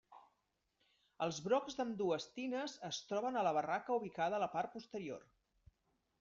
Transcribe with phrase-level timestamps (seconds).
[1.25, 5.25] Els brocs d'ambdues tines es troben a la barraca ubicada a la part posterior.